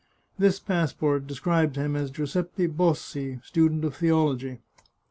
[0.39, 4.57] This passport described him as Giuseppe Bossi, student of theology.